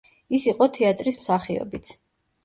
[0.35, 1.91] ის იყო თეატრის მსახიობიც.